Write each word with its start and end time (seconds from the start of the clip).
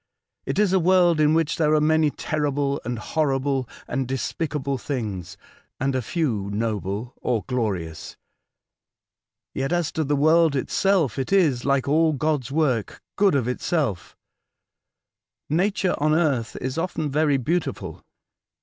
It 0.47 0.57
is 0.57 0.73
a 0.73 0.79
world 0.79 1.19
in 1.19 1.35
which 1.35 1.57
there 1.57 1.75
are 1.75 1.79
many 1.79 2.09
terrible, 2.09 2.81
and 2.83 2.97
horrible, 2.97 3.69
and 3.87 4.07
despicable 4.07 4.79
things, 4.79 5.37
and 5.79 5.93
a 5.93 6.01
few 6.01 6.49
noble 6.51 7.13
or 7.17 7.43
glorious. 7.45 8.17
Yet, 9.53 9.71
as 9.71 9.91
to 9.91 10.03
the 10.03 10.15
world 10.15 10.55
itself, 10.55 11.19
it 11.19 11.31
is, 11.31 11.65
like 11.65 11.87
all 11.87 12.13
God's 12.13 12.51
work, 12.51 12.99
good 13.15 13.35
of 13.35 13.47
itself. 13.47 14.17
Nature 15.51 15.93
on 15.99 16.15
earth 16.15 16.57
is 16.59 16.79
often 16.79 17.11
very 17.11 17.37
beautiful. 17.37 18.03